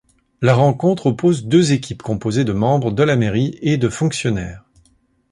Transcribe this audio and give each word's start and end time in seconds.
La 0.41 0.55
rencontre 0.55 1.05
oppose 1.05 1.45
deux 1.45 1.73
équipes 1.73 2.01
composées 2.01 2.43
de 2.43 2.53
membres 2.53 2.89
de 2.91 3.03
la 3.03 3.15
mairie 3.15 3.59
et 3.61 3.77
de 3.77 3.87
fonctionnaires. 3.87 4.65